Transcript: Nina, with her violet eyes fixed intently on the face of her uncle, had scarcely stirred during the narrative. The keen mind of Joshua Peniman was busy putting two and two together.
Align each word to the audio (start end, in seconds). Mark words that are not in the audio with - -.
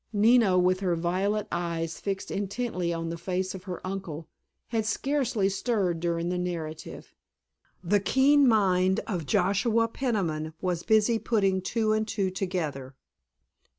Nina, 0.11 0.57
with 0.57 0.79
her 0.79 0.95
violet 0.95 1.47
eyes 1.51 1.99
fixed 1.99 2.31
intently 2.31 2.91
on 2.91 3.09
the 3.09 3.19
face 3.19 3.53
of 3.53 3.65
her 3.65 3.85
uncle, 3.85 4.27
had 4.69 4.83
scarcely 4.87 5.47
stirred 5.47 5.99
during 5.99 6.29
the 6.29 6.39
narrative. 6.39 7.13
The 7.83 7.99
keen 7.99 8.47
mind 8.47 9.01
of 9.05 9.27
Joshua 9.27 9.87
Peniman 9.87 10.55
was 10.59 10.81
busy 10.81 11.19
putting 11.19 11.61
two 11.61 11.91
and 11.93 12.07
two 12.07 12.31
together. 12.31 12.95